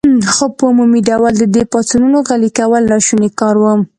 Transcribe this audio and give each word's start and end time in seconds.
خو 0.33 0.45
په 0.57 0.63
عمومي 0.71 1.01
ډول 1.09 1.33
د 1.37 1.43
دې 1.55 1.63
پاڅونونو 1.71 2.17
غلي 2.27 2.49
کول 2.59 2.83
ناشوني 2.91 3.29
کار 3.39 3.55
و. 3.59 3.65